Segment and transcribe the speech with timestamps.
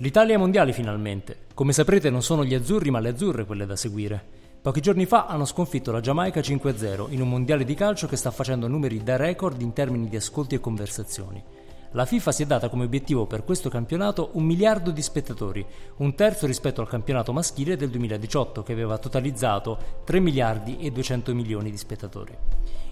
[0.00, 1.46] L'Italia ai mondiali finalmente.
[1.54, 4.22] Come saprete non sono gli azzurri ma le azzurre quelle da seguire.
[4.60, 8.30] Pochi giorni fa hanno sconfitto la Giamaica 5-0 in un mondiale di calcio che sta
[8.30, 11.42] facendo numeri da record in termini di ascolti e conversazioni.
[11.92, 15.64] La FIFA si è data come obiettivo per questo campionato un miliardo di spettatori,
[15.96, 21.34] un terzo rispetto al campionato maschile del 2018 che aveva totalizzato 3 miliardi e 200
[21.34, 22.36] milioni di spettatori.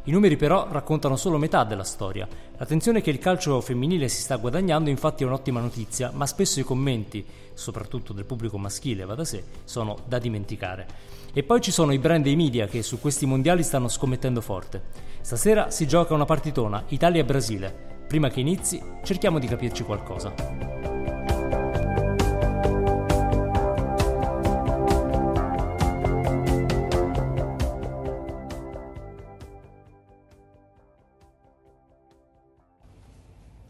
[0.06, 2.28] I numeri però raccontano solo metà della storia.
[2.58, 6.64] L'attenzione che il calcio femminile si sta guadagnando infatti è un'ottima notizia, ma spesso i
[6.64, 7.24] commenti,
[7.54, 10.86] soprattutto del pubblico maschile, va da sé, sono da dimenticare.
[11.32, 14.42] E poi ci sono i brand e i media che su questi mondiali stanno scommettendo
[14.42, 14.82] forte.
[15.22, 18.04] Stasera si gioca una partitona Italia-Brasile.
[18.06, 20.93] Prima che inizi, cerchiamo di capirci qualcosa.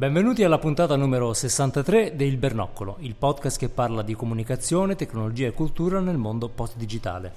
[0.00, 5.52] Benvenuti alla puntata numero 63 del Bernoccolo, il podcast che parla di comunicazione, tecnologia e
[5.52, 7.34] cultura nel mondo post-digitale.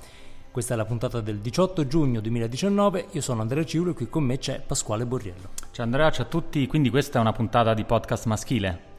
[0.50, 4.23] Questa è la puntata del 18 giugno 2019, io sono Andrea Ciulo e qui con
[4.23, 5.50] me c'è Pasquale Borriello.
[5.72, 8.92] Ciao Andrea, ciao a tutti, quindi questa è una puntata di podcast maschile.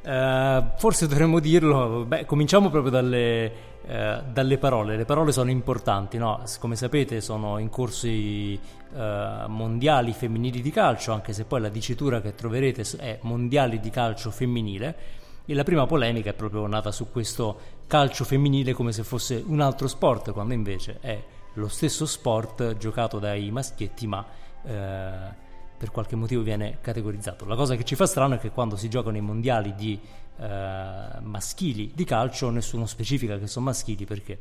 [0.00, 3.52] Eh, forse dovremmo dirlo, beh, cominciamo proprio dalle,
[3.86, 4.96] eh, dalle parole.
[4.96, 6.42] Le parole sono importanti, no?
[6.58, 8.58] Come sapete sono in corso i
[8.94, 13.90] eh, mondiali femminili di calcio, anche se poi la dicitura che troverete è mondiali di
[13.90, 15.22] calcio femminile.
[15.46, 19.60] E la prima polemica è proprio nata su questo calcio femminile come se fosse un
[19.60, 21.22] altro sport, quando invece è
[21.54, 24.24] lo stesso sport giocato dai maschietti, ma
[24.64, 25.42] eh,
[25.76, 27.44] per qualche motivo viene categorizzato.
[27.44, 30.00] La cosa che ci fa strano è che quando si giocano i mondiali di
[30.36, 34.38] eh, maschili di calcio nessuno specifica che sono maschili perché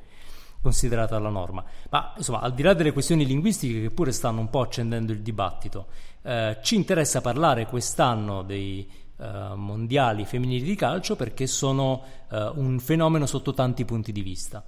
[0.63, 1.63] considerata la norma.
[1.89, 5.19] Ma insomma, al di là delle questioni linguistiche che pure stanno un po' accendendo il
[5.19, 5.87] dibattito,
[6.23, 12.01] eh, ci interessa parlare quest'anno dei eh, mondiali femminili di calcio perché sono
[12.31, 14.63] eh, un fenomeno sotto tanti punti di vista.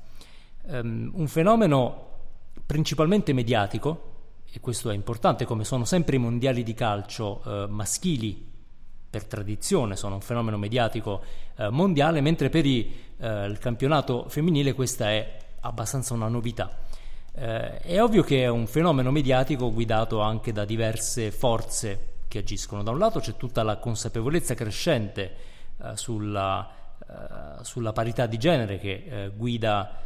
[0.67, 2.09] Um, un fenomeno
[2.65, 4.11] principalmente mediatico,
[4.51, 8.51] e questo è importante, come sono sempre i mondiali di calcio eh, maschili
[9.09, 11.21] per tradizione, sono un fenomeno mediatico
[11.55, 16.77] eh, mondiale, mentre per i, eh, il campionato femminile questa è abbastanza una novità.
[17.33, 22.83] Eh, è ovvio che è un fenomeno mediatico guidato anche da diverse forze che agiscono.
[22.83, 25.35] Da un lato c'è tutta la consapevolezza crescente
[25.81, 30.03] eh, sulla, eh, sulla, parità di genere che guida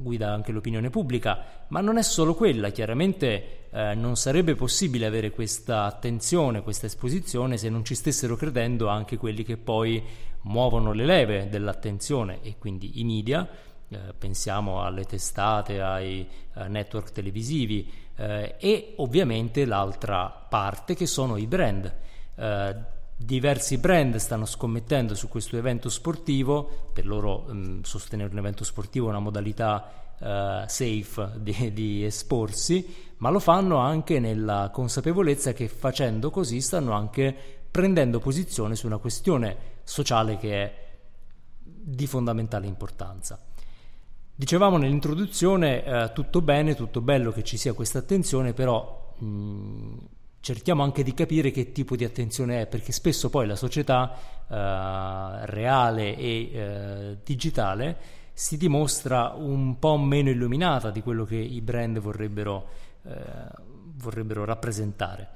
[0.00, 5.30] guida anche l'opinione pubblica, ma non è solo quella, chiaramente eh, non sarebbe possibile avere
[5.30, 10.02] questa attenzione, questa esposizione se non ci stessero credendo anche quelli che poi
[10.42, 13.46] muovono le leve dell'attenzione e quindi i media,
[13.90, 21.36] eh, pensiamo alle testate, ai eh, network televisivi eh, e ovviamente l'altra parte che sono
[21.36, 21.94] i brand.
[22.34, 28.64] Eh, Diversi brand stanno scommettendo su questo evento sportivo, per loro mh, sostenere un evento
[28.64, 35.52] sportivo è una modalità uh, safe di, di, esporsi, ma lo fanno anche nella consapevolezza
[35.52, 37.36] che facendo così stanno anche
[37.70, 40.88] prendendo posizione su una questione sociale che è
[41.62, 43.38] di fondamentale importanza.
[44.40, 49.96] Dicevamo nell'introduzione eh, tutto bene, tutto bello che ci sia questa attenzione, però mh,
[50.40, 54.10] cerchiamo anche di capire che tipo di attenzione è, perché spesso poi la società
[54.48, 57.98] eh, reale e eh, digitale
[58.32, 62.66] si dimostra un po' meno illuminata di quello che i brand vorrebbero,
[63.02, 63.12] eh,
[63.96, 65.28] vorrebbero rappresentare.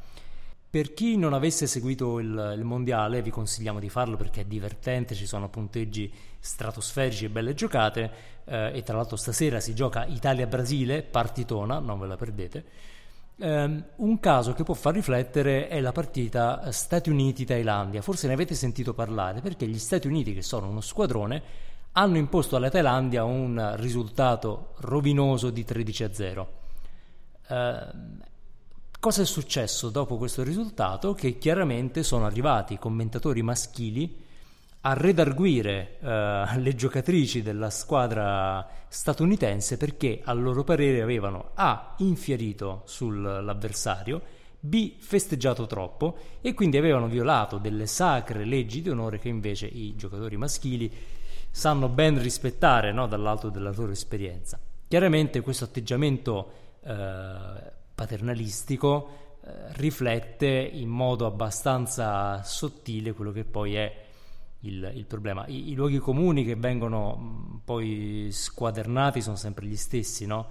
[0.75, 5.15] Per chi non avesse seguito il, il, mondiale, vi consigliamo di farlo perché è divertente,
[5.15, 8.11] ci sono punteggi stratosferici e belle giocate.
[8.44, 12.65] Eh, e tra l'altro stasera si gioca Italia-Brasile, partitona, non ve la perdete.
[13.37, 18.03] Um, un caso che può far riflettere è la partita Stati Uniti-Thailandia.
[18.03, 21.41] Forse ne avete sentito parlare perché gli Stati Uniti, che sono uno squadrone,
[21.93, 26.53] hanno imposto alla Thailandia un risultato rovinoso di 13 a 0.
[27.47, 28.32] Uh,
[29.05, 31.12] cosa è successo dopo questo risultato?
[31.12, 34.25] Che chiaramente sono arrivati commentatori maschili
[34.81, 42.81] a redarguire uh, le giocatrici della squadra statunitense perché a loro parere avevano A infierito
[42.87, 44.23] sull'avversario,
[44.59, 44.95] B.
[44.97, 50.39] festeggiato troppo e quindi avevano violato delle sacre leggi di onore che invece i giocatori
[50.39, 50.91] maschili
[51.51, 54.59] sanno ben rispettare no, dall'alto della loro esperienza.
[54.89, 56.53] Chiaramente questo atteggiamento
[56.87, 64.05] eh, paternalistico eh, riflette in modo abbastanza sottile quello che poi è
[64.61, 65.46] il, il problema.
[65.46, 70.49] I, I, luoghi comuni che vengono poi squadernati sono sempre gli stessi, no?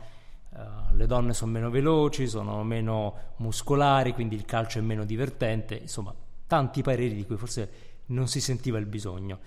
[0.49, 5.75] uh, le donne sono meno veloci, sono meno muscolari, quindi il calcio è meno divertente,
[5.75, 6.13] insomma,
[6.47, 7.71] tanti pareri di cui forse
[8.07, 9.39] non si sentiva il bisogno.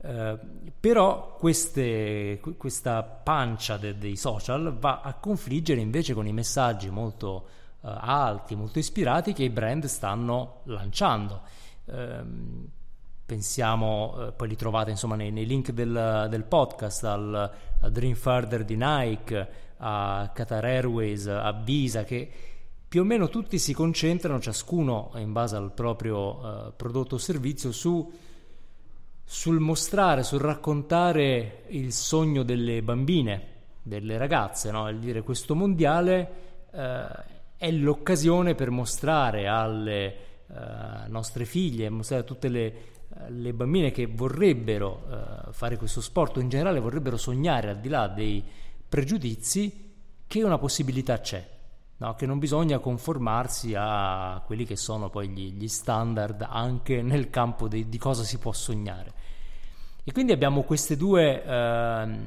[0.00, 0.38] Uh,
[0.78, 7.48] però queste, questa pancia de, dei social va a confliggere invece con i messaggi molto
[7.80, 11.40] uh, alti, molto ispirati che i brand stanno lanciando.
[11.86, 12.68] Uh,
[13.26, 17.52] pensiamo, poi li trovate insomma nei, nei link del, del, podcast, al,
[17.90, 19.48] Dream Further di Nike,
[19.78, 22.30] a Qatar Airways, a Visa, che
[22.88, 28.10] più o meno tutti si concentrano, ciascuno in base al proprio prodotto o servizio, su
[29.30, 34.88] sul mostrare, sul raccontare il sogno delle bambine, delle ragazze, no?
[34.88, 36.30] Il dire questo mondiale
[36.72, 37.06] eh,
[37.58, 42.74] è l'occasione per mostrare alle eh, nostre figlie, mostrare a tutte le,
[43.28, 47.88] le bambine che vorrebbero eh, fare questo sport o in generale vorrebbero sognare al di
[47.90, 48.42] là dei
[48.88, 49.92] pregiudizi
[50.26, 51.46] che una possibilità c'è,
[51.98, 52.14] no?
[52.14, 57.68] che non bisogna conformarsi a quelli che sono poi gli, gli standard anche nel campo
[57.68, 59.12] de, di cosa si può sognare.
[60.04, 62.18] E quindi abbiamo queste due, eh,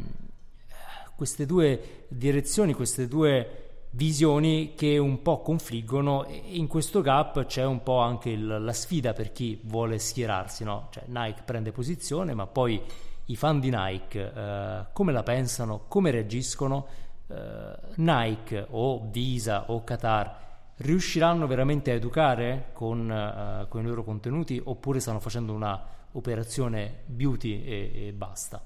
[1.15, 7.65] queste due direzioni, queste due visioni che un po' confliggono e in questo gap c'è
[7.65, 10.88] un po' anche il, la sfida per chi vuole schierarsi, no?
[10.91, 12.81] Cioè Nike prende posizione, ma poi
[13.25, 16.88] i fan di Nike eh, come la pensano, come reagiscono?
[17.31, 20.39] Eh, Nike o Visa o Qatar
[20.78, 25.80] riusciranno veramente a educare con, uh, con, i loro contenuti oppure stanno facendo una
[26.13, 28.62] operazione beauty e, e basta.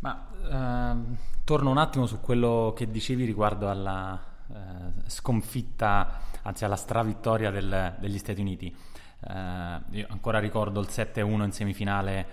[0.00, 4.20] Ma ehm, torno un attimo su quello che dicevi riguardo alla
[4.50, 8.74] eh, sconfitta, anzi alla stravittoria del, degli Stati Uniti.
[9.20, 12.26] Eh, io ancora ricordo il 7-1 in semifinale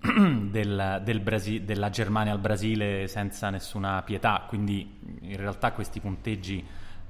[0.50, 6.64] del, del Brasi- della Germania al Brasile senza nessuna pietà, quindi in realtà questi punteggi,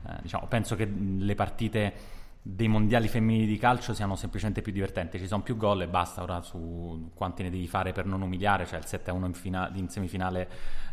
[0.06, 2.14] eh, diciamo, penso che le partite
[2.48, 5.18] dei mondiali femminili di calcio siano semplicemente più divertenti.
[5.18, 8.66] Ci sono più gol e basta ora su quanti ne devi fare per non umiliare.
[8.66, 10.48] Cioè il 7-1 in, fina- in semifinale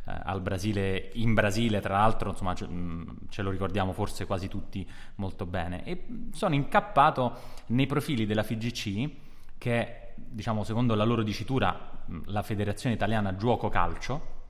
[0.06, 4.48] eh, al Brasile, in Brasile, tra l'altro, insomma, ce, mm, ce, lo ricordiamo forse quasi
[4.48, 5.84] tutti molto bene.
[5.86, 7.38] E sono incappato
[7.68, 9.10] nei profili della FIGC,
[9.60, 14.42] che diciamo, secondo la loro dicitura, la Federazione Italiana Giuoco Calcio,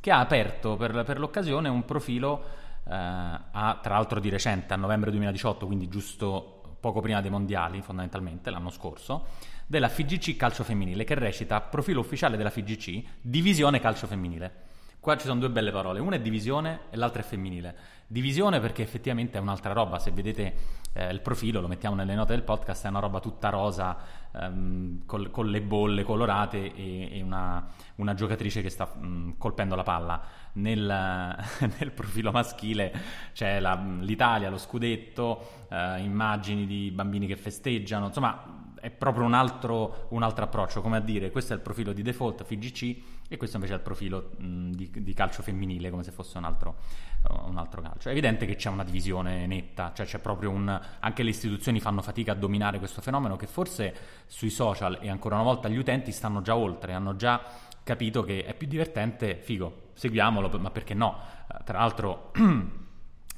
[0.00, 2.44] che ha aperto per, per l'occasione un profilo
[2.84, 7.82] eh, a, tra l'altro di recente, a novembre 2018, quindi giusto poco prima dei mondiali,
[7.82, 9.26] fondamentalmente, l'anno scorso,
[9.66, 14.64] della FIGC Calcio Femminile, che recita profilo ufficiale della FIGC, Divisione Calcio Femminile.
[15.00, 17.76] Qua ci sono due belle parole, una è divisione e l'altra è femminile.
[18.08, 20.54] Divisione perché effettivamente è un'altra roba, se vedete
[20.94, 23.96] eh, il profilo, lo mettiamo nelle note del podcast, è una roba tutta rosa,
[24.40, 27.66] ehm, col, con le bolle colorate e, e una,
[27.96, 30.22] una, giocatrice che sta mm, colpendo la palla.
[30.54, 30.86] Nel,
[31.78, 32.92] nel profilo maschile
[33.32, 39.34] c'è la, l'Italia, lo scudetto, eh, immagini di bambini che festeggiano, insomma è proprio un
[39.34, 43.36] altro, un altro, approccio, come a dire questo è il profilo di default FIGC e
[43.36, 46.76] questo invece è il profilo mh, di, di, calcio femminile, come se fosse un altro,
[46.76, 47.05] uh,
[47.46, 48.08] un altro, calcio.
[48.08, 50.80] È evidente che c'è una divisione netta, cioè c'è proprio un...
[51.00, 53.94] anche le istituzioni fanno fatica a dominare questo fenomeno che forse
[54.26, 57.42] sui social e ancora una volta gli utenti stanno già oltre, hanno già
[57.82, 61.18] capito che è più divertente, figo, seguiamolo, ma perché no?
[61.48, 62.32] Uh, tra l'altro...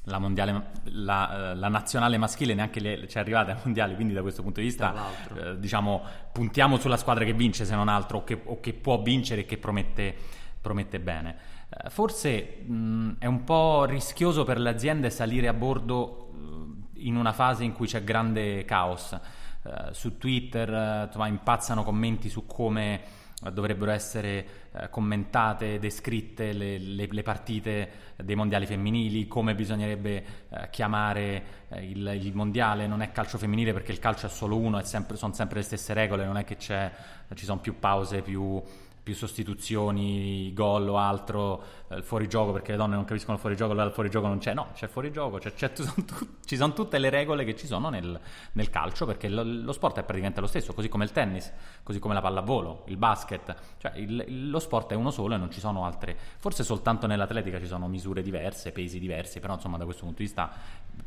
[0.09, 4.13] la, mondiale, la, eh, la, nazionale maschile neanche le, ci è arrivata ai mondiali, quindi
[4.13, 4.95] da questo punto di vista
[5.35, 9.01] eh, diciamo, puntiamo sulla squadra che vince se non altro o che, o che può
[9.01, 10.15] vincere e che promette,
[10.59, 11.57] promette bene.
[11.69, 17.15] Eh, forse mh, è un po' rischioso per le aziende salire a bordo uh, in
[17.15, 19.17] una fase in cui c'è grande caos.
[19.61, 23.17] Uh, su Twitter uh, impazzano commenti su come
[23.51, 30.69] dovrebbero essere eh, commentate, descritte le, le, le, partite dei mondiali femminili, come bisognerebbe eh,
[30.69, 34.77] chiamare eh, il, il, mondiale, non è calcio femminile perché il calcio è solo uno,
[34.77, 38.61] è sempre, sono sempre le stesse regole, non è che ci sono più pause, più,
[39.01, 43.87] più sostituzioni, gol o altro, eh, fuorigioco perché le donne non capiscono il fuorigioco, allora
[43.87, 45.71] il fuorigioco non c'è, no, c'è fuorigioco, c'è, c'è,
[46.45, 48.19] ci sono tutte le regole che ci sono nel,
[48.53, 51.51] nel calcio perché lo, lo, sport è praticamente lo stesso, così come il tennis,
[51.83, 55.51] così come la pallavolo, il basket, cioè il, lo sport è uno solo e non
[55.51, 59.85] ci sono altre, forse soltanto nell'atletica ci sono misure diverse, pesi diversi, però insomma da
[59.85, 60.51] questo punto di vista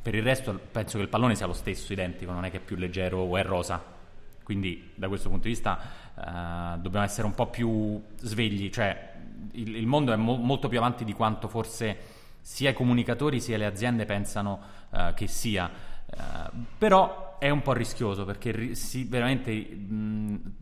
[0.00, 2.60] per il resto penso che il pallone sia lo stesso, identico, non è che è
[2.60, 4.00] più leggero o è rosa.
[4.42, 5.78] Quindi da questo punto di vista
[6.14, 9.12] uh, dobbiamo essere un po' più svegli, cioè
[9.52, 13.56] il, il mondo è mo- molto più avanti di quanto forse sia i comunicatori sia
[13.56, 15.70] le aziende pensano uh, che sia.
[16.06, 20.52] Uh, però è un po' rischioso perché ri- si, veramente mh,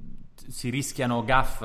[0.49, 1.63] si rischiano gaff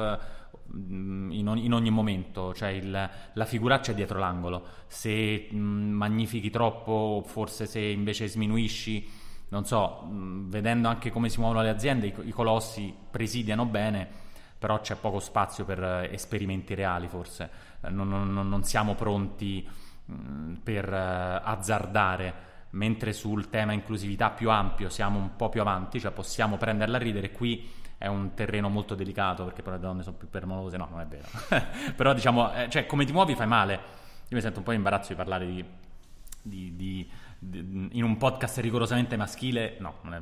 [0.74, 4.66] in ogni, in ogni, momento, cioè il, la figuraccia è dietro l'angolo.
[4.88, 11.40] Se mh, magnifichi troppo, forse se invece sminuisci non so, mh, vedendo anche come si
[11.40, 14.08] muovono le aziende, i, colossi presidiano bene,
[14.58, 17.50] però c'è poco spazio per eh, esperimenti reali forse,
[17.82, 19.68] eh, non, non, non, siamo pronti
[20.06, 26.00] mh, per eh, azzardare, mentre sul tema inclusività più ampio siamo un po' più avanti,
[26.00, 30.04] cioè possiamo prenderla a ridere, qui è un terreno molto delicato perché poi le donne
[30.04, 31.28] sono più permalose, no, non è vero,
[31.96, 35.16] però diciamo, cioè, come ti muovi fai male, io mi sento un po' imbarazzo di
[35.16, 35.64] parlare di,
[36.42, 37.10] di, di
[37.40, 40.22] in un podcast rigorosamente maschile, no, non è...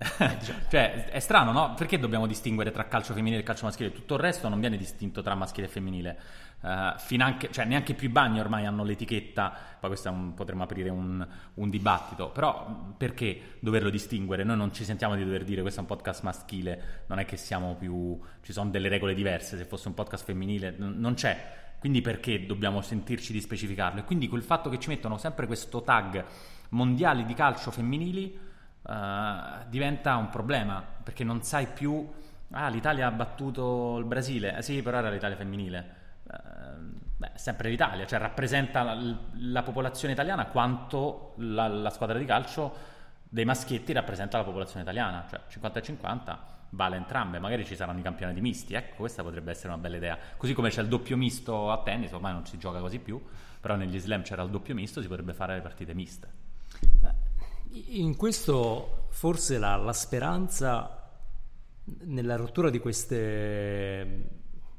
[0.70, 1.74] cioè, è strano, no?
[1.74, 3.92] Perché dobbiamo distinguere tra calcio femminile e calcio maschile?
[3.92, 6.18] Tutto il resto non viene distinto tra maschile e femminile.
[6.60, 10.88] Uh, finanche, cioè, neanche più i bagni ormai hanno l'etichetta, poi questo un, potremmo aprire
[10.88, 14.42] un, un, dibattito, però perché doverlo distinguere?
[14.42, 17.36] Noi non ci sentiamo di dover dire questo è un podcast maschile, non è che
[17.36, 18.20] siamo più...
[18.42, 22.80] ci sono delle regole diverse, se fosse un podcast femminile non c'è quindi perché dobbiamo
[22.80, 24.00] sentirci di specificarlo?
[24.00, 26.24] E quindi quel fatto che ci mettono sempre questo tag
[26.70, 28.38] mondiali di calcio femminili
[28.82, 32.06] uh, diventa un problema, perché non sai più,
[32.50, 35.96] ah l'Italia ha battuto il Brasile, eh sì però era l'Italia femminile.
[36.24, 42.24] Uh, beh, sempre l'Italia, cioè rappresenta la, la popolazione italiana quanto la, la, squadra di
[42.24, 47.76] calcio dei maschietti rappresenta la popolazione italiana, cioè 50 e 50 vale entrambe, magari ci
[47.76, 50.88] saranno i campionati misti, ecco questa potrebbe essere una bella idea, così come c'è il
[50.88, 53.20] doppio misto a tennis, ormai non si gioca così più,
[53.60, 56.46] però negli slam c'era il doppio misto, si potrebbe fare le partite miste.
[57.70, 60.98] In questo forse la, la speranza
[62.04, 64.28] nella rottura di, queste,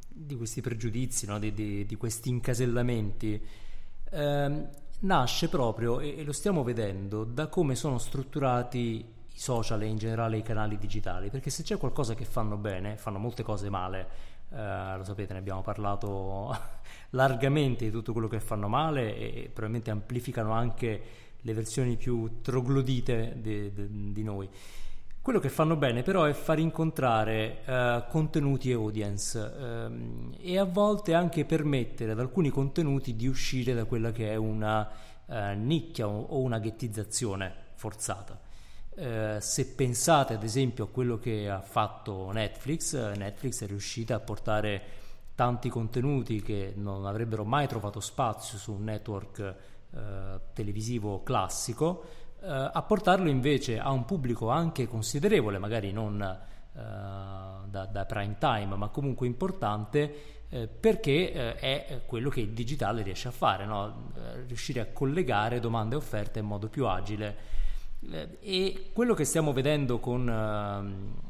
[0.07, 1.39] di questi pregiudizi, no?
[1.39, 3.43] di, di, di, questi incasellamenti,
[4.11, 4.69] ehm,
[5.01, 10.35] nasce proprio, e, e lo stiamo vedendo, da come sono strutturati social e in generale
[10.37, 14.07] i canali digitali, perché se c'è qualcosa che fanno bene, fanno molte cose male,
[14.49, 16.53] eh, lo sapete, ne abbiamo parlato
[17.11, 21.01] largamente di tutto quello che fanno male e probabilmente amplificano anche
[21.39, 24.49] le versioni più troglodite di, di, di noi.
[25.21, 30.65] Quello che fanno bene però è far incontrare uh, contenuti e audience um, e a
[30.65, 34.89] volte anche permettere ad alcuni contenuti di uscire da quella che è una
[35.27, 38.47] uh, nicchia o, o una ghettizzazione forzata.
[39.01, 44.15] Eh, se pensate ad esempio a quello che ha fatto Netflix, eh, Netflix è riuscita
[44.15, 44.81] a portare
[45.35, 52.03] tanti contenuti che non avrebbero mai trovato spazio su un network eh, televisivo classico,
[52.41, 58.35] eh, a portarlo invece a un pubblico anche considerevole, magari non eh, da, da, prime
[58.37, 60.37] time, ma comunque importante.
[60.49, 64.11] perché è quello che il digitale riesce a fare, no?
[64.47, 67.59] riuscire a collegare domande e offerte in modo più agile
[68.39, 71.21] e quello che stiamo vedendo con, uh,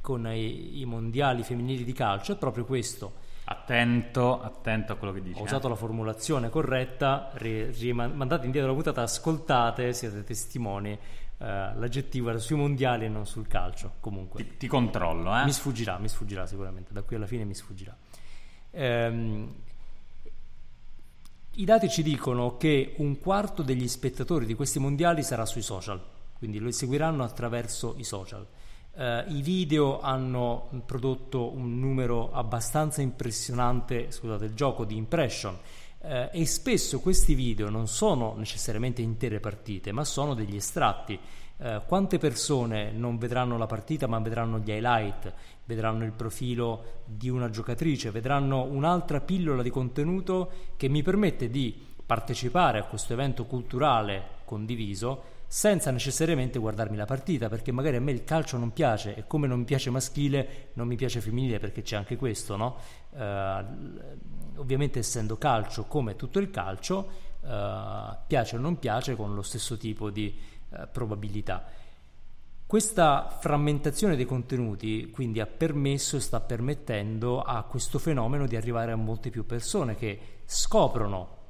[0.00, 3.20] con i, i, mondiali femminili di calcio è proprio questo.
[3.44, 5.40] Attento, attento a quello che dici.
[5.40, 5.70] Ho usato eh.
[5.70, 10.96] la formulazione corretta, ri, rimandate indietro la puntata, ascoltate, siete testimoni.
[11.38, 13.94] Uh, l'aggettivo era sui mondiali e non sul calcio.
[13.98, 15.44] Comunque, ti, ti controllo, eh?
[15.44, 16.92] Mi sfuggirà, mi sfuggirà sicuramente.
[16.92, 17.96] Da qui alla fine mi sfuggirà.
[18.70, 19.52] Um,
[21.56, 26.00] i dati ci dicono che un quarto degli spettatori di questi mondiali sarà sui social,
[26.42, 28.44] quindi lo seguiranno attraverso i social.
[28.94, 36.28] Uh, I video hanno prodotto un numero abbastanza impressionante, scusate, il gioco di impression uh,
[36.32, 41.16] e spesso questi video non sono necessariamente intere partite, ma sono degli estratti.
[41.58, 45.32] Uh, quante persone non vedranno la partita ma vedranno gli highlight,
[45.64, 51.90] vedranno il profilo di una giocatrice, vedranno un'altra pillola di contenuto che mi permette di
[52.04, 58.10] partecipare a questo evento culturale condiviso senza necessariamente guardarmi la partita, perché magari a me
[58.10, 61.82] il calcio non piace e come non mi piace maschile, non mi piace femminile perché
[61.82, 62.76] c'è anche questo, no?
[63.10, 69.42] Uh, ovviamente essendo calcio come tutto il calcio, uh, piace o non piace con lo
[69.42, 70.34] stesso tipo di
[70.70, 71.66] uh, probabilità.
[72.64, 78.92] Questa frammentazione dei contenuti quindi ha permesso e sta permettendo a questo fenomeno di arrivare
[78.92, 81.40] a molte più persone che scoprono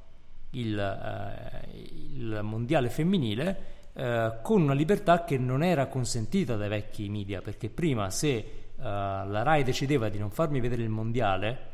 [0.49, 1.71] il,
[2.15, 7.69] il mondiale femminile eh, con una libertà che non era consentita dai vecchi media, perché
[7.69, 11.71] prima se eh, la RAI decideva di non farmi vedere il mondiale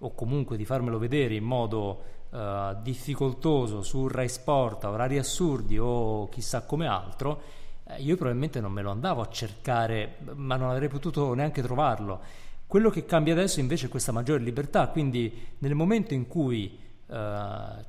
[0.00, 6.28] o comunque di farmelo vedere in modo eh, difficoltoso su Rai Sport, orari assurdi o
[6.28, 7.40] chissà come altro,
[7.86, 12.20] eh, io probabilmente non me lo andavo a cercare, ma non avrei potuto neanche trovarlo.
[12.66, 17.14] Quello che cambia adesso invece è questa maggiore libertà, quindi nel momento in cui uh,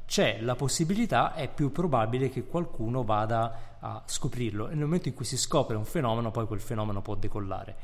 [0.06, 5.14] c'è la possibilità è più probabile che qualcuno vada a scoprirlo e nel momento in
[5.14, 7.76] cui si scopre un fenomeno poi quel fenomeno può decollare.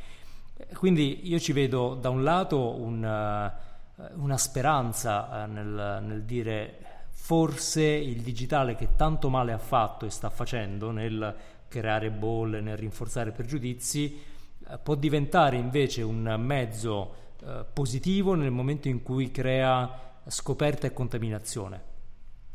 [0.76, 6.78] Quindi io ci vedo da un lato un, uh, una speranza nel, nel dire
[7.10, 11.36] forse il digitale che tanto male ha fatto e sta facendo nel
[11.68, 14.20] creare bolle, nel rinforzare pregiudizi,
[14.68, 20.94] eh, può diventare invece un mezzo eh, positivo nel momento in cui crea scoperta e
[20.94, 21.90] contaminazione.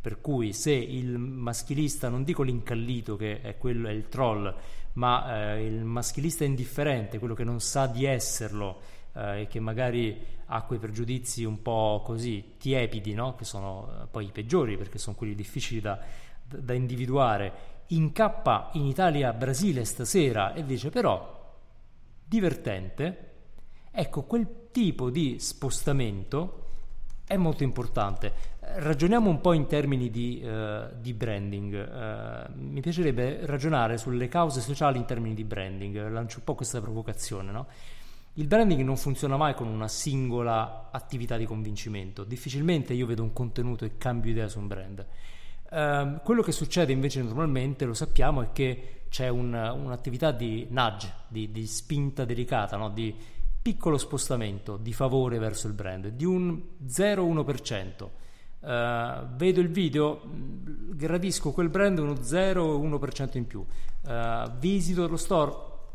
[0.01, 4.55] Per cui se il maschilista, non dico l'incallito che è quello, è il troll,
[4.95, 8.81] ma eh, il maschilista indifferente, quello che non sa di esserlo
[9.15, 13.35] eh, e che magari ha quei pregiudizi un po' così tiepidi, no?
[13.35, 15.99] che sono eh, poi i peggiori perché sono quelli difficili da,
[16.45, 21.35] da individuare, incappa in Italia-Brasile stasera e dice però
[22.25, 23.33] divertente,
[23.91, 26.66] ecco quel tipo di spostamento
[27.27, 28.55] è molto importante.
[28.61, 31.75] Ragioniamo un po' in termini di, uh, di branding.
[31.75, 36.09] Uh, mi piacerebbe ragionare sulle cause sociali in termini di branding.
[36.09, 37.51] Lancio un po' questa provocazione.
[37.51, 37.67] No?
[38.35, 42.23] Il branding non funziona mai con una singola attività di convincimento.
[42.23, 45.07] Difficilmente io vedo un contenuto e cambio idea su un brand.
[45.69, 51.13] Uh, quello che succede invece normalmente, lo sappiamo, è che c'è un, un'attività di nudge,
[51.29, 52.91] di, di spinta delicata, no?
[52.91, 53.15] di
[53.67, 58.03] piccolo spostamento di favore verso il brand, di un 0-1%.
[58.61, 63.67] Uh, ehm, vedo il video, gradisco quel brand uno 0-1% in più,
[64.03, 65.53] uh, visito lo store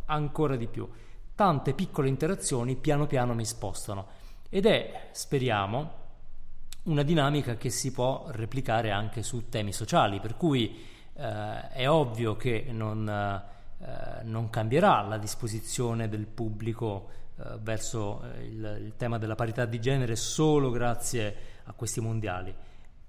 [0.08, 0.86] ancora di più.
[1.34, 4.08] Tante piccole interazioni piano piano mi spostano
[4.50, 5.92] ed è, speriamo,
[6.84, 10.78] una dinamica che si può replicare anche su temi sociali, per cui
[11.14, 18.46] eh, è ovvio che non, eh, non, cambierà la disposizione del pubblico eh, verso eh,
[18.46, 22.54] il, il tema della parità di genere solo grazie a questi mondiali,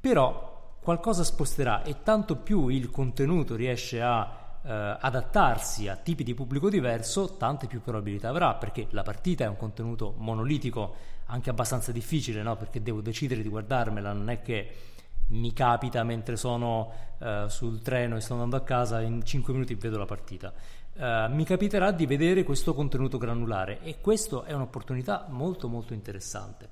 [0.01, 6.35] però qualcosa sposterà e tanto più il contenuto riesce a Uh, adattarsi a tipi di
[6.35, 10.95] pubblico diverso, tante più probabilità avrà, perché la partita è un contenuto monolitico
[11.27, 12.55] anche abbastanza difficile, no?
[12.55, 14.93] perché devo decidere di guardarmela, non è che
[15.29, 19.75] mi capita mentre sono uh, sul treno e sto andando a casa, in 5 minuti
[19.75, 20.53] vedo la partita.
[20.95, 26.69] Uh, mi capiterà di vedere questo contenuto granulare e questo è un'opportunità molto molto interessante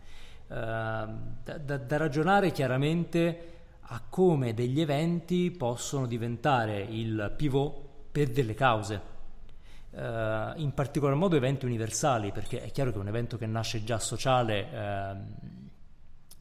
[0.49, 7.75] uh, da, da, da, ragionare chiaramente a come degli eventi possono diventare il pivot
[8.13, 9.09] per delle cause
[9.91, 13.99] Uh, in particolar modo eventi universali, perché è chiaro che un evento che nasce già
[13.99, 15.17] sociale uh,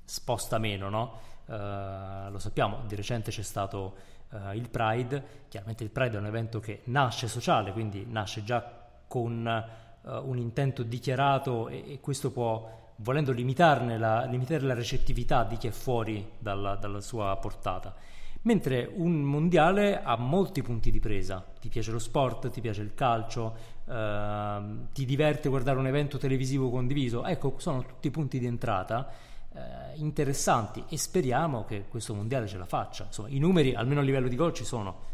[0.03, 1.19] sposta meno, no?
[1.45, 3.95] uh, lo sappiamo, di recente c'è stato
[4.31, 8.77] eh, il Pride, chiaramente il Pride è un evento che nasce sociale, quindi nasce già
[9.07, 9.65] con
[10.01, 15.67] un intento dichiarato e, e, questo può, volendo limitarne la, limitare la recettività di chi
[15.67, 17.93] è fuori dalla, dalla sua portata
[18.41, 21.43] mentre un mondiale ha molti punti di presa.
[21.59, 26.69] Ti piace lo sport, ti piace il calcio, ehm, ti diverte guardare un evento televisivo
[26.69, 27.25] condiviso.
[27.25, 29.07] Ecco, sono tutti punti di entrata
[29.53, 29.59] eh,
[29.95, 33.05] interessanti e speriamo che questo mondiale ce la faccia.
[33.05, 35.07] Insomma, i numeri, almeno a livello di gol, ci sono.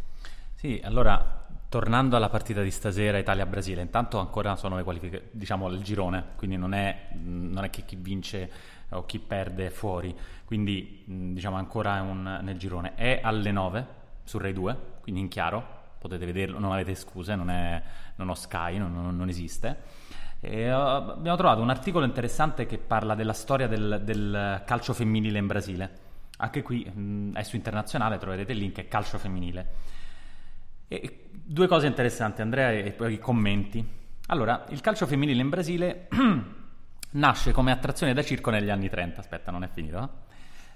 [0.56, 5.82] Sì, allora tornando alla partita di stasera Italia-Brasile, intanto ancora sono le qualifiche, diciamo il
[5.82, 8.50] girone, quindi non è, non è che chi vince
[8.90, 12.96] o chi perde è fuori, quindi diciamo ancora un, nel girone.
[12.96, 13.88] È alle 9
[14.24, 15.64] su Rai 2, quindi in chiaro,
[15.98, 17.82] potete vederlo, non avete scuse, non, è,
[18.16, 20.04] non ho Sky, non, non, non esiste.
[20.48, 25.40] E, uh, abbiamo trovato un articolo interessante che parla della storia del, del calcio femminile
[25.40, 26.04] in Brasile.
[26.38, 29.68] Anche qui mh, è su internazionale, troverete il link, è calcio femminile.
[30.88, 33.84] E, due cose interessanti, Andrea, e poi i commenti.
[34.28, 36.08] Allora, il calcio femminile in Brasile
[37.12, 40.10] nasce come attrazione da circo negli anni 30, aspetta non è finito,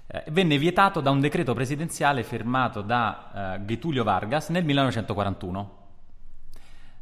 [0.06, 0.24] eh?
[0.32, 5.79] venne vietato da un decreto presidenziale firmato da eh, Getulio Vargas nel 1941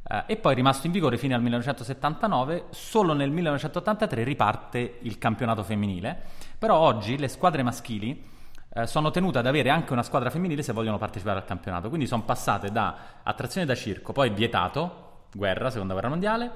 [0.09, 5.63] eh, e poi rimasto in vigore fino al 1979, solo nel 1983 riparte il campionato
[5.63, 6.17] femminile,
[6.59, 8.25] però oggi le squadre maschili
[8.71, 12.07] eh, sono tenute ad avere anche una squadra femminile se vogliono partecipare al campionato, quindi
[12.07, 16.51] sono passate da attrazione da circo, poi vietato, guerra, seconda guerra mondiale,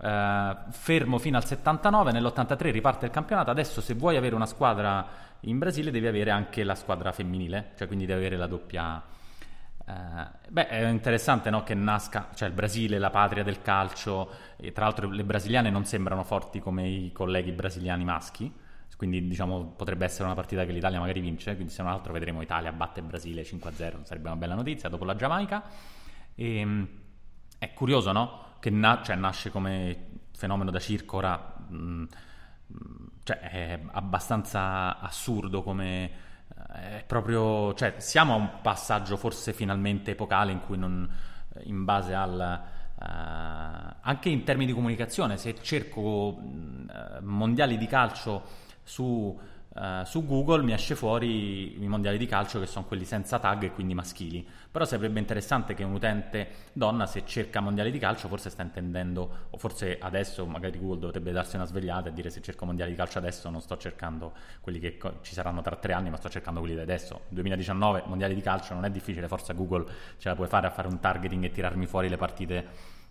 [0.00, 5.30] eh, fermo fino al 79, nell'83 riparte il campionato, adesso se vuoi avere una squadra
[5.40, 9.02] in Brasile devi avere anche la squadra femminile, cioè quindi devi avere la doppia...
[9.86, 14.72] Eh, beh, è interessante no, che nasca, cioè il Brasile, la patria del calcio, e
[14.72, 18.52] tra l'altro le brasiliane non sembrano forti come i colleghi brasiliani maschi,
[19.02, 22.40] quindi diciamo potrebbe essere una partita che l'Italia magari vince, quindi se non altro vedremo
[22.40, 25.64] Italia batte Brasile 5-0, sarebbe una bella notizia dopo la Giamaica.
[26.36, 26.88] E, ehm,
[27.58, 28.54] è curioso, no?
[28.60, 31.36] Che na- cioè, nasce come fenomeno da circo ora,
[31.68, 32.04] mh, mm,
[33.24, 36.10] cioè è abbastanza assurdo come
[36.72, 41.08] è proprio, cioè siamo a un passaggio forse finalmente epocale in cui non,
[41.64, 46.36] in base al Uh, anche in termini di comunicazione, se cerco uh,
[47.22, 48.44] mondiali di calcio
[48.84, 49.36] su,
[49.74, 53.64] uh, su, Google mi esce fuori i mondiali di calcio che sono quelli senza tag
[53.64, 54.46] e quindi maschili.
[54.70, 59.48] Però sarebbe interessante che un utente donna, se cerca mondiali di calcio, forse sta intendendo,
[59.50, 62.96] o forse adesso magari Google dovrebbe darsi una svegliata e dire se cerco mondiali di
[62.96, 66.28] calcio adesso non sto cercando quelli che co- ci saranno tra tre anni, ma sto
[66.28, 67.22] cercando quelli di adesso.
[67.28, 69.86] 2019, mondiali di calcio, non è difficile, forse Google
[70.18, 72.66] ce la puoi fare a fare un targeting e tirarmi fuori le partite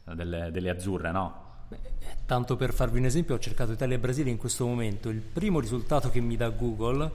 [0.07, 1.49] eh, delle, delle azzurre, no?
[2.25, 5.09] Tanto per farvi un esempio, ho cercato Italia e Brasile in questo momento.
[5.09, 7.11] Il primo risultato che mi dà Google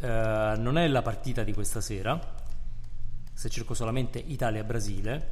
[0.00, 2.18] eh, non è la partita di questa sera,
[3.32, 5.30] se cerco solamente Italia e Brasile,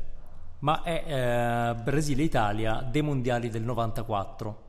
[0.60, 4.62] ma è eh, Brasile-Italia dei mondiali del 94,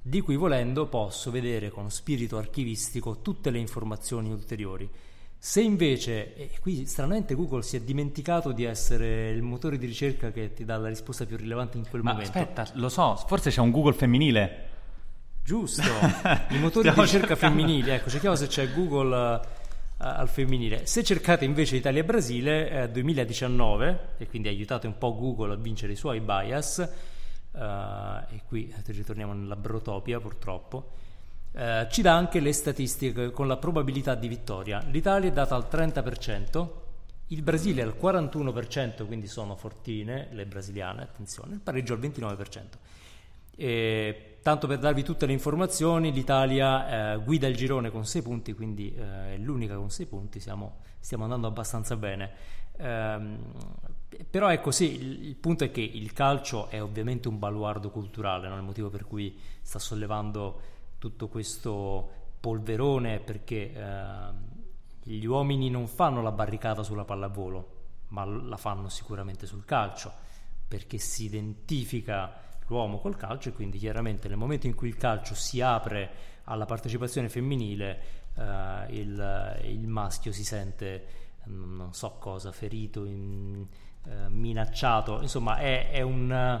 [0.00, 4.88] di cui volendo posso vedere con spirito archivistico tutte le informazioni ulteriori.
[5.38, 10.30] Se invece, e qui stranamente Google si è dimenticato di essere il motore di ricerca
[10.30, 12.36] che ti dà la risposta più rilevante in quel Ma momento.
[12.36, 14.64] Aspetta, lo so, forse c'è un Google femminile.
[15.44, 15.82] Giusto,
[16.50, 19.40] i motori di ricerca femminili, ecco, cerchiamo se c'è Google uh,
[19.98, 20.86] al femminile.
[20.86, 25.56] Se cercate invece Italia e Brasile eh, 2019, e quindi aiutate un po' Google a
[25.56, 26.90] vincere i suoi bias,
[27.52, 30.90] uh, e qui ritorniamo nella brotopia purtroppo,
[31.56, 34.84] eh, ci dà anche le statistiche con la probabilità di vittoria.
[34.90, 36.68] L'Italia è data al 30%,
[37.28, 42.62] il Brasile al 41%, quindi sono fortine le brasiliane, attenzione, il pareggio al 29%.
[43.56, 48.52] E, tanto per darvi tutte le informazioni, l'Italia eh, guida il girone con 6 punti,
[48.52, 52.32] quindi eh, è l'unica con 6 punti, siamo, stiamo andando abbastanza bene.
[52.76, 53.38] Ehm,
[54.28, 58.46] però ecco sì, il, il, punto è che il calcio è ovviamente un baluardo culturale,
[58.46, 58.56] no?
[58.56, 64.54] il motivo per cui sta sollevando tutto questo polverone perché eh,
[65.02, 67.74] gli uomini non fanno la barricata sulla pallavolo,
[68.08, 70.12] ma la fanno sicuramente sul calcio,
[70.66, 75.34] perché si identifica l'uomo col calcio e quindi chiaramente nel momento in cui il calcio
[75.34, 78.00] si apre alla partecipazione femminile
[78.34, 83.64] eh, il, il, maschio si sente non so cosa, ferito, in,
[84.04, 86.60] eh, minacciato, insomma è, è, un,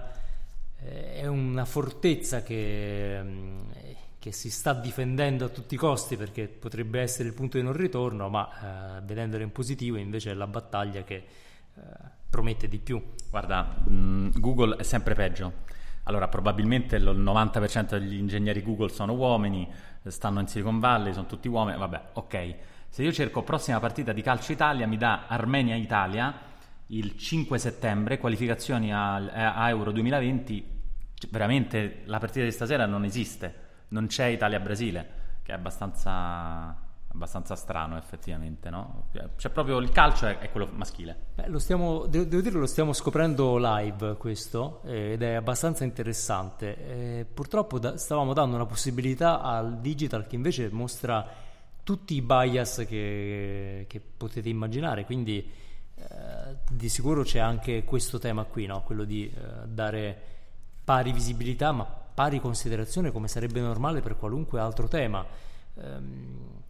[0.78, 3.20] è una fortezza che
[4.26, 7.74] che si sta difendendo a tutti i costi perché potrebbe essere il punto di non
[7.74, 11.80] ritorno, ma eh, vedendolo in positivo invece è la battaglia che eh,
[12.28, 13.00] promette di più.
[13.30, 15.64] Guarda, mh, Google è sempre peggio.
[16.04, 21.46] Allora, probabilmente il 90% degli ingegneri Google sono uomini, stanno in Silicon Valley, sono tutti
[21.46, 22.54] uomini, vabbè, ok.
[22.88, 26.34] Se io cerco prossima partita di calcio Italia, mi dà Armenia-Italia
[26.86, 29.14] il 5 settembre, qualificazioni a,
[29.54, 30.80] a Euro 2020,
[31.30, 35.08] veramente la partita di stasera non esiste non c'è Italia-Brasile,
[35.42, 36.76] che è abbastanza,
[37.08, 39.08] abbastanza strano effettivamente, no?
[39.36, 41.16] Cioè proprio il calcio è, è quello maschile.
[41.34, 45.84] Beh, lo stiamo, devo, devo dire lo stiamo scoprendo live questo eh, ed è abbastanza
[45.84, 47.18] interessante.
[47.18, 51.44] Eh, purtroppo da, stavamo dando una possibilità al digital che invece mostra
[51.82, 55.48] tutti i bias che, che potete immaginare, quindi
[55.94, 58.82] eh, di sicuro c'è anche questo tema qui, no?
[58.82, 60.20] quello di eh, dare
[60.84, 65.24] pari visibilità ma pari considerazione come sarebbe normale per qualunque altro tema.
[65.74, 66.62] Ehm,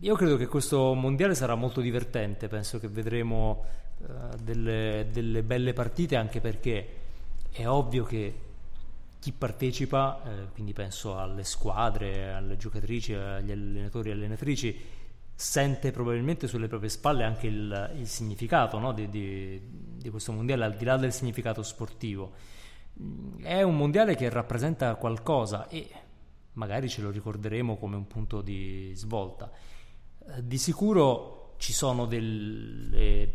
[0.00, 3.64] io credo che questo mondiale sarà molto divertente, penso che vedremo
[3.96, 6.96] uh, delle, delle, belle partite anche perché
[7.50, 8.34] è ovvio che
[9.18, 14.80] chi partecipa, eh, quindi penso alle squadre, alle giocatrici, agli allenatori e allenatrici,
[15.34, 19.60] sente probabilmente sulle proprie spalle anche il, il significato no, di, di,
[19.96, 22.32] di questo mondiale, al di là del significato sportivo
[23.42, 25.88] è un mondiale che rappresenta qualcosa e
[26.54, 29.50] magari ce lo ricorderemo come un punto di svolta.
[30.26, 33.34] Eh, di sicuro ci sono delle,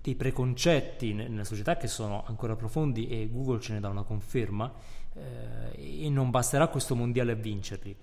[0.00, 4.72] dei preconcetti nella società che sono ancora profondi e Google ce ne dà una conferma
[5.14, 7.96] eh, e non basterà questo mondiale a vincerli.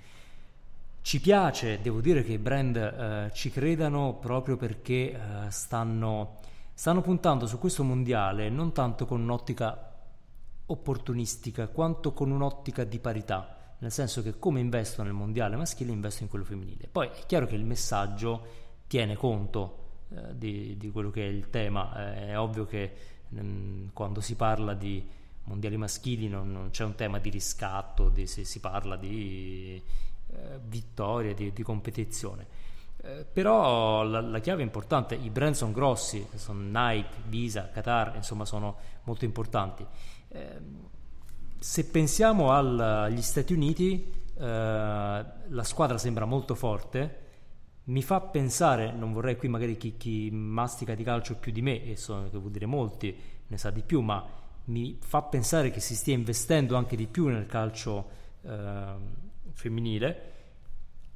[1.01, 5.17] Ci piace, devo dire che i brand eh, ci credano proprio perché eh,
[5.49, 6.35] stanno,
[6.73, 9.86] stanno puntando su questo mondiale non tanto con un'ottica
[10.67, 16.23] opportunistica quanto con un'ottica di parità nel senso che come investo nel mondiale maschile investo
[16.23, 16.87] in quello femminile.
[16.91, 18.45] Poi è chiaro che il messaggio
[18.87, 22.93] tiene conto eh, di, di, quello che è il tema, eh, è ovvio che
[23.27, 25.05] mh, mm, quando si parla di
[25.43, 29.81] mondiali maschili non, non c'è un tema di riscatto, di, si, si, parla di
[30.31, 32.65] eh, vittoria, di, di competizione.
[32.99, 38.43] Eh, però la, la, chiave importante, i brand sono grossi, sono Nike, Visa, Qatar, insomma
[38.45, 39.85] sono molto importanti.
[40.29, 40.59] Eh,
[41.59, 47.25] se pensiamo al, agli Stati Uniti, eh, la squadra sembra molto forte.
[47.85, 51.83] Mi fa pensare, non vorrei qui magari chi, chi mastica di calcio più di me,
[51.83, 53.15] e so, che vuol dire molti,
[53.47, 54.25] ne sa di più, ma
[54.65, 58.09] mi fa pensare che si stia investendo anche di più nel calcio
[58.41, 58.93] eh,
[59.53, 60.35] femminile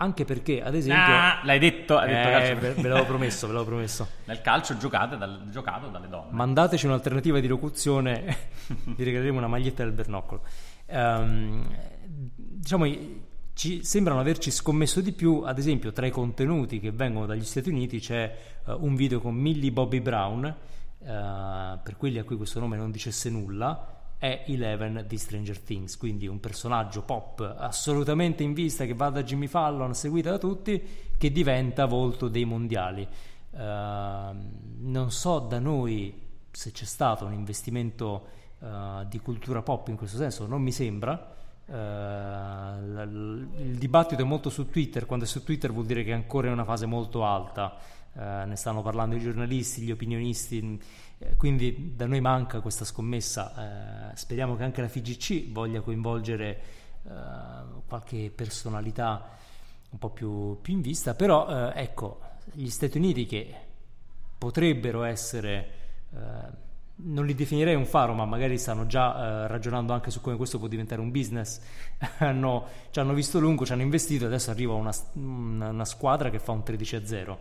[0.01, 1.13] anche perché, ad esempio.
[1.13, 2.59] Ah, l'hai detto, hai detto eh, calcio.
[2.59, 4.07] Ve, ve l'avevo promesso, ve l'avevo promesso.
[4.25, 6.31] Nel calcio giocate dal, giocato dalle donne.
[6.31, 8.37] Mandateci un'alternativa di locuzione,
[8.67, 10.43] vi regaleremo una maglietta del bernoccolo.
[10.87, 11.67] Um,
[12.25, 12.85] diciamo,
[13.53, 17.69] ci sembrano averci scommesso di più, ad esempio, tra i contenuti che vengono dagli Stati
[17.69, 18.35] Uniti c'è
[18.65, 22.89] uh, un video con Millie Bobby Brown, uh, per quelli a cui questo nome non
[22.89, 28.93] dicesse nulla è Eleven di Stranger Things, quindi un personaggio pop assolutamente in vista che
[28.93, 30.79] va da Jimmy Fallon, seguita da tutti,
[31.17, 33.07] che diventa volto dei mondiali.
[33.49, 38.27] Uh, non so da noi se c'è stato un investimento
[38.59, 41.33] uh, di cultura pop in questo senso, non mi sembra.
[41.65, 46.13] Uh, il dibattito è molto su Twitter, quando è su Twitter vuol dire che è
[46.13, 47.75] ancora in una fase molto alta,
[48.13, 50.79] ne stanno parlando i giornalisti, gli opinionisti
[51.21, 56.61] eh, quindi da noi manca questa scommessa, eh, speriamo che anche la FIGC voglia coinvolgere
[57.03, 57.11] eh,
[57.85, 59.29] qualche personalità
[59.89, 62.21] un po' più, più in vista, però eh, ecco,
[62.53, 63.53] gli Stati Uniti che
[64.35, 65.69] potrebbero essere,
[66.11, 66.69] eh,
[67.03, 70.67] non li definirei un faro, ma magari stanno già ragionando anche su come questo può
[70.67, 71.61] diventare un business,
[72.17, 76.51] hanno, ci hanno visto lungo, ci hanno investito, adesso arriva una, una, squadra che fa
[76.51, 77.39] un 13 a 0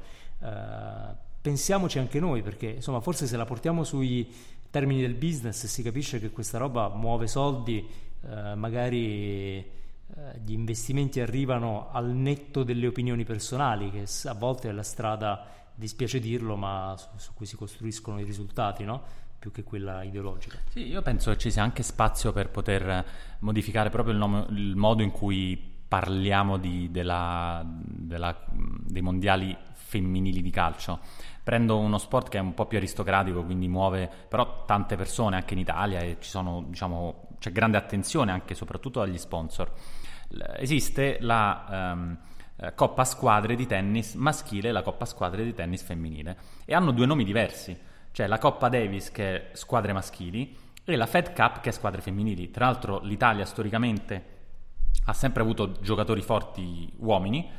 [1.41, 4.29] pensiamoci anche noi, perché insomma forse se la portiamo sui
[4.71, 7.87] termini del business si capisce che questa roba muove soldi,
[8.23, 14.73] eh, magari eh, gli investimenti arrivano al netto delle opinioni personali, che a volte è
[14.73, 19.29] la strada, dispiace dirlo, ma su, su cui si costruiscono i risultati, no?
[19.39, 20.59] più che quella ideologica.
[20.69, 23.05] Sì, io penso che ci sia anche spazio per poter
[23.39, 25.57] modificare proprio il, nome, il modo in cui
[25.89, 29.57] parliamo di, della, della, dei mondiali
[29.91, 31.01] femminili di calcio
[31.43, 35.55] prendo uno sport che è un po' più aristocratico, quindi muove però tante persone anche
[35.55, 39.73] in Italia e sono, diciamo, c'è grande attenzione anche soprattutto dagli sponsor.
[40.59, 42.19] Esiste la um,
[42.75, 47.07] Coppa Squadre di tennis maschile e la Coppa Squadre di tennis femminile e hanno due
[47.07, 47.77] nomi diversi,
[48.13, 52.01] cioè la Coppa Davis che è squadre maschili e la Fed Cup che è squadre
[52.01, 52.51] femminili.
[52.51, 54.39] Tra l'altro l'Italia storicamente
[55.07, 57.51] ha sempre avuto giocatori forti uomini,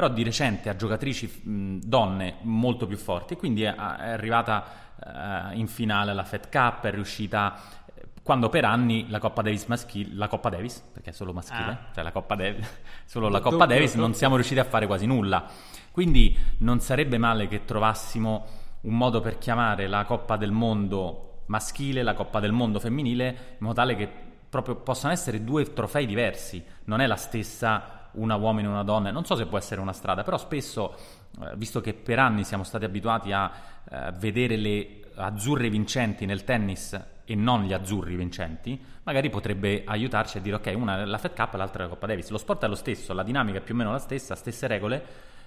[0.00, 4.64] però di recente ha giocatrici mh, donne molto più forti, quindi è, è arrivata
[4.96, 7.60] uh, in finale alla Fed Cup, è riuscita
[7.94, 11.70] eh, quando per anni la Coppa Davis maschile, la Coppa Davis, perché è solo maschile,
[11.70, 11.78] ah.
[11.92, 12.66] cioè la Coppa Davis,
[13.04, 15.44] solo la Coppa Davis non siamo riusciti a fare quasi nulla.
[15.90, 18.46] Quindi non sarebbe male che trovassimo
[18.80, 23.56] un modo per chiamare la Coppa del Mondo maschile, la Coppa del Mondo femminile, in
[23.58, 24.08] modo tale che
[24.48, 29.10] proprio possano essere due trofei diversi, non è la stessa una uomo e una donna,
[29.10, 30.94] non so se può essere una strada, però spesso,
[31.42, 33.50] eh, visto che per anni siamo stati abituati a
[33.88, 40.38] eh, vedere le azzurre vincenti nel tennis e non gli azzurri vincenti, magari potrebbe aiutarci
[40.38, 42.28] a dire ok, una è la Fed Cup l'altra è la Coppa Davis.
[42.30, 45.04] Lo sport è lo stesso, la dinamica è più o meno la stessa, stesse regole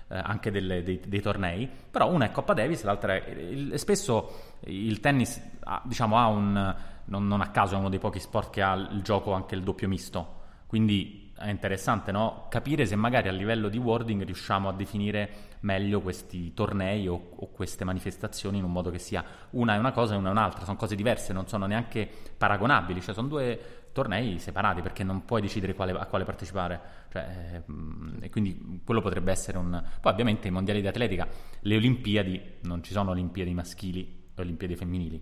[0.08, 3.30] eh, anche delle, dei, dei, tornei, però una è Coppa Davis, l'altra è...
[3.30, 6.76] Il, spesso il tennis ha, diciamo, ha un...
[7.06, 9.62] Non, non a caso è uno dei pochi sport che ha il gioco anche il
[9.62, 12.46] doppio misto, quindi è interessante no?
[12.50, 15.30] capire se magari a livello di wording riusciamo a definire
[15.62, 19.92] meglio questi tornei o, o, queste manifestazioni in un modo che sia una è una
[19.92, 23.82] cosa e una è un'altra, sono cose diverse, non sono neanche paragonabili, cioè sono due
[23.92, 29.02] tornei separati perché non puoi decidere quale, a quale partecipare, cioè, eh, e quindi quello
[29.02, 29.84] potrebbe essere un...
[30.02, 31.28] Poi ovviamente i mondiali di atletica,
[31.60, 35.22] le Olimpiadi, non ci sono Olimpiadi maschili Olimpiadi femminili,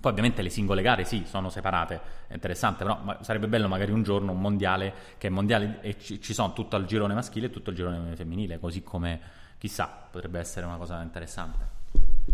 [0.00, 4.02] poi ovviamente le singole gare sì, sono separate, è interessante, però sarebbe bello magari un
[4.02, 7.50] giorno un mondiale che è mondiale e ci, ci sono tutto il girone maschile e
[7.50, 9.20] tutto il girone femminile, così come
[9.58, 11.76] chissà, potrebbe essere una cosa interessante.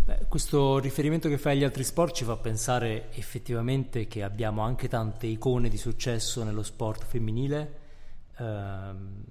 [0.05, 4.87] Beh, questo riferimento che fai agli altri sport ci fa pensare effettivamente che abbiamo anche
[4.87, 7.79] tante icone di successo nello sport femminile,
[8.37, 9.24] ehm,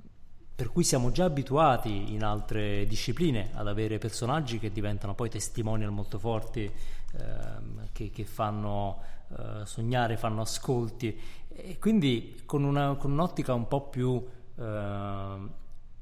[0.55, 5.91] per cui siamo già abituati in altre discipline ad avere personaggi che diventano poi testimonial
[5.91, 6.71] molto forti
[7.17, 11.19] ehm, che, che, fanno eh, sognare, fanno ascolti.
[11.49, 15.37] E quindi con, una, con un'ottica un po' più eh,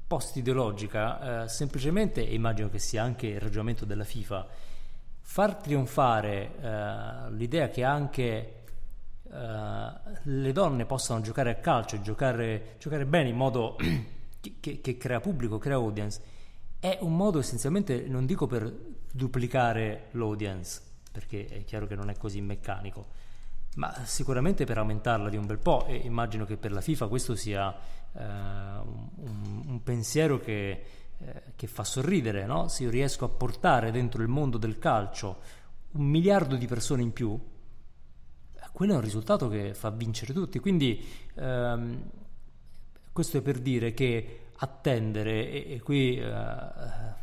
[0.06, 4.46] post-ideologica, eh, semplicemente, immagino che sia anche il ragionamento della FIFA,
[5.20, 8.56] far trionfare eh, l'idea che anche
[9.32, 13.76] Uh, le donne possano giocare a calcio, giocare, giocare bene in modo
[14.60, 16.20] che, che, crea pubblico, crea audience,
[16.78, 18.70] è un modo essenzialmente, non dico per
[19.10, 20.80] duplicare l'audience,
[21.12, 23.06] perché è chiaro che non è così meccanico,
[23.76, 27.34] ma sicuramente per aumentarla di un bel po' e immagino che per la FIFA questo
[27.36, 30.84] sia uh, un, un, pensiero che,
[31.18, 32.68] eh, che fa sorridere, no?
[32.68, 35.60] se io riesco a portare dentro il mondo del calcio
[35.92, 37.38] un miliardo di persone in più,
[38.72, 40.58] quello è un risultato che fa vincere tutti.
[40.58, 42.02] Quindi ehm,
[43.12, 46.34] questo è per dire che attendere, e, e qui eh,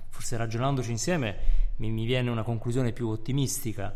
[0.10, 3.96] forse ragionandoci insieme mi, mi, viene una conclusione più ottimistica,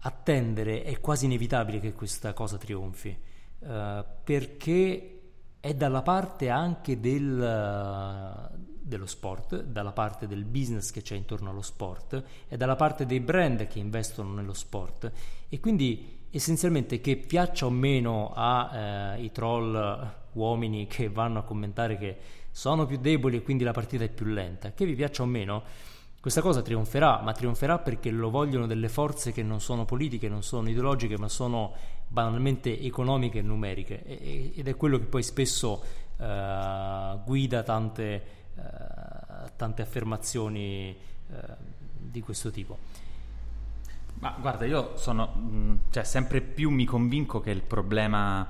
[0.00, 3.16] attendere è quasi inevitabile che questa cosa trionfi,
[3.60, 5.12] eh, perché
[5.60, 11.62] è dalla parte anche del, dello sport, dalla parte del business che c'è intorno allo
[11.62, 15.10] sport, è dalla parte dei brand che investono nello sport.
[15.48, 21.96] E quindi essenzialmente che piaccia o meno ai eh, troll uomini che vanno a commentare
[21.96, 22.16] che
[22.50, 25.62] sono più deboli e quindi la partita è più lenta, che vi piaccia o meno,
[26.20, 30.42] questa cosa trionferà, ma trionferà perché lo vogliono delle forze che non sono politiche, non
[30.42, 31.74] sono ideologiche, ma sono
[32.08, 34.02] banalmente economiche e numeriche
[34.54, 35.84] ed è quello che poi spesso
[36.16, 38.22] uh, guida tante,
[38.54, 40.96] uh, tante affermazioni
[41.28, 41.36] uh,
[41.96, 42.78] di questo tipo.
[44.20, 48.46] Ma guarda, io sono, mm, cioè, sempre più mi convinco che il problema,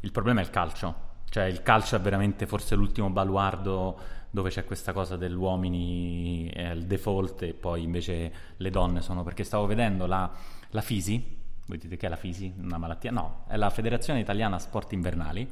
[0.00, 1.06] il problema è il calcio.
[1.28, 3.98] Cioè, il calcio è veramente forse l'ultimo baluardo
[4.30, 9.22] dove c'è questa cosa dell'uomini è il default e poi invece le donne sono.
[9.22, 10.30] Perché stavo vedendo la,
[10.70, 11.36] la FISI,
[11.66, 12.54] voi dite che è la FISI?
[12.58, 13.10] Una malattia?
[13.10, 15.48] No, è la Federazione Italiana Sport Invernali.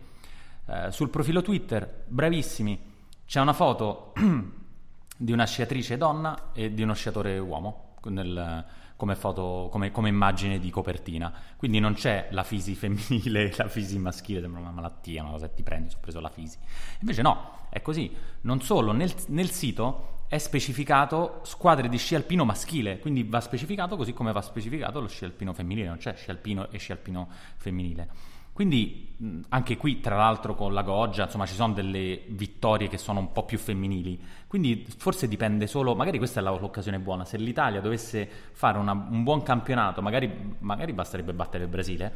[0.66, 2.78] Eh, sul profilo Twitter, bravissimi,
[3.26, 4.12] c'è una foto
[5.16, 8.64] di una sciatrice donna e di uno sciatore uomo nel
[8.96, 11.32] come, foto, come, come, immagine di copertina.
[11.56, 15.48] Quindi non c'è la fisi femminile e la fisi maschile, sembra una malattia, una cosa
[15.48, 16.58] che ti prendi, ho preso la fisi.
[17.00, 18.14] Invece no, è così.
[18.42, 23.96] Non solo, nel, nel sito è specificato squadre di sci alpino maschile, quindi va specificato
[23.96, 27.28] così come va specificato lo sci alpino femminile, non c'è sci alpino e sci alpino
[27.56, 28.08] femminile.
[28.56, 33.20] Quindi anche qui, tra l'altro, con la Goggia, insomma, ci sono delle vittorie che sono
[33.20, 34.18] un po' più femminili.
[34.46, 37.26] Quindi forse dipende solo, magari questa è l'occasione buona.
[37.26, 42.14] Se l'Italia dovesse fare una, un buon campionato, magari, magari basterebbe battere il Brasile.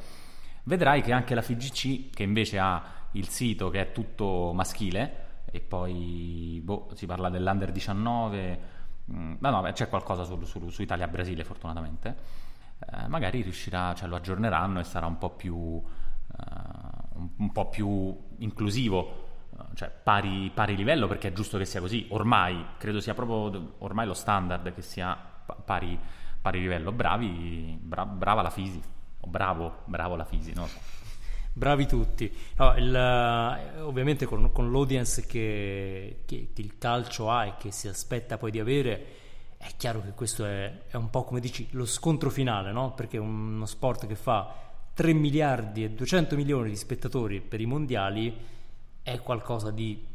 [0.63, 5.61] Vedrai che anche la FIGC, che invece ha il sito che è tutto maschile, e
[5.61, 8.61] poi boh, si parla dell'Under 19,
[9.05, 12.17] mh, ma no, c'è qualcosa su, su, su Italia-Brasile, fortunatamente.
[12.79, 15.99] Eh, magari riuscirà, cioè lo aggiorneranno e sarà un po' più
[17.15, 21.81] un, un, po' più inclusivo, uh, cioè pari, pari, livello, perché è giusto che sia
[21.81, 22.07] così.
[22.11, 25.17] Ormai credo sia proprio ormai lo standard che sia
[25.65, 25.99] pari,
[26.41, 26.93] pari livello.
[26.93, 28.81] Bravi, bra- brava la Fisi,
[29.21, 30.69] o bravo, bravo la Fisi, so.
[31.53, 32.33] Bravi tutti.
[32.57, 37.73] No, il, uh, ovviamente con, con l'audience che, che, che, il calcio ha e che
[37.73, 39.07] si aspetta poi di avere,
[39.57, 42.95] è chiaro che questo è, è un po' come dici lo scontro finale, no?
[42.95, 48.37] perché uno sport che fa 3 miliardi e 200 milioni di spettatori per i mondiali
[49.03, 50.07] è qualcosa di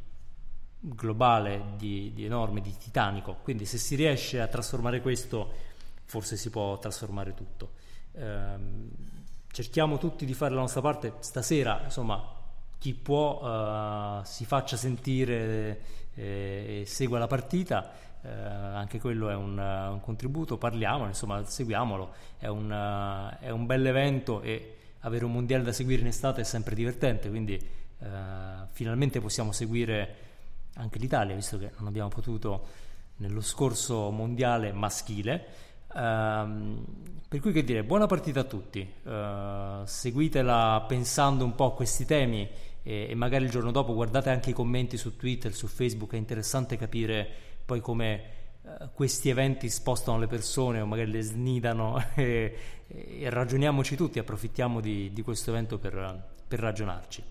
[0.80, 3.38] globale, di, di, enorme, di titanico.
[3.42, 5.52] Quindi se si riesce a trasformare questo,
[6.06, 7.72] forse si può trasformare tutto.
[8.14, 8.90] Ehm,
[9.52, 11.14] cerchiamo tutti di fare la nostra parte.
[11.20, 12.22] Stasera, insomma,
[12.78, 15.82] chi può uh, si faccia sentire
[16.14, 17.92] eh, e segua la partita.
[18.26, 22.14] Eh, anche quello è un, un, contributo, parliamo, insomma, seguiamolo.
[22.38, 26.42] È un, uh, è un bel evento e avere un mondiale da seguire in estate
[26.42, 28.08] è sempre divertente, quindi eh,
[28.72, 30.16] finalmente possiamo seguire
[30.76, 32.66] anche l'Italia, visto che non abbiamo potuto
[33.18, 35.64] nello scorso mondiale maschile.
[35.94, 36.84] Um,
[37.30, 42.06] per cui che dire, buona partita a tutti, uh, seguitela pensando un po' a questi
[42.06, 42.50] temi
[42.88, 46.17] e, e, magari il giorno dopo guardate anche i commenti su Twitter, su Facebook, è
[46.17, 47.28] interessante capire
[47.65, 48.21] poi come
[48.62, 54.82] uh, questi eventi spostano le persone o magari le snidano e, e ragioniamoci tutti, approfittiamo
[54.82, 57.24] di, di questo evento per, per ragionarci.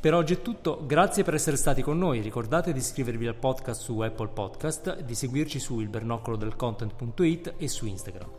[0.00, 3.82] Per oggi è tutto, grazie per essere stati con noi, ricordate di iscrivervi al podcast
[3.82, 6.36] su Apple Podcast, di seguirci su ilbernocolo
[7.56, 8.30] e su Instagram.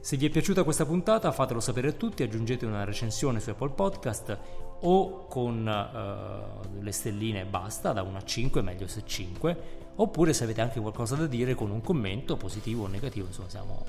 [0.00, 3.70] Se vi è piaciuta questa puntata fatelo sapere a tutti, aggiungete una recensione su Apple
[3.70, 4.38] Podcast
[4.80, 9.56] o con uh, le stelline basta, da 1 a 5, meglio se 5,
[9.96, 13.84] oppure se avete anche qualcosa da dire con un commento positivo o negativo, insomma siamo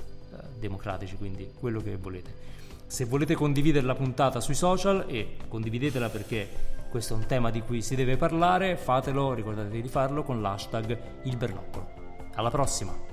[0.60, 2.48] democratici, quindi quello che volete.
[2.86, 6.48] Se volete condividere la puntata sui social e condividetela perché
[6.90, 10.98] questo è un tema di cui si deve parlare, fatelo, ricordatevi di farlo con l'hashtag
[11.22, 11.88] il bernoccolo.
[12.34, 13.08] Alla prossima!